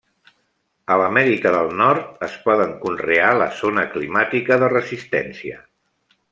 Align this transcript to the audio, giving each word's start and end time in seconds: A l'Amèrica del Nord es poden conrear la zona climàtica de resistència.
A 0.93 0.95
l'Amèrica 1.01 1.51
del 1.55 1.69
Nord 1.81 2.25
es 2.29 2.39
poden 2.47 2.73
conrear 2.87 3.29
la 3.43 3.51
zona 3.61 3.87
climàtica 3.95 4.61
de 4.65 4.75
resistència. 4.77 5.63